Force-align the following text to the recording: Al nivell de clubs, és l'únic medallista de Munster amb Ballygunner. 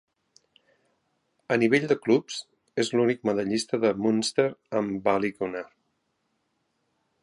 Al 1.55 1.61
nivell 1.65 1.85
de 1.91 1.97
clubs, 2.07 2.39
és 2.85 2.91
l'únic 2.95 3.23
medallista 3.31 3.83
de 3.87 3.95
Munster 4.07 4.49
amb 4.83 5.01
Ballygunner. 5.11 5.67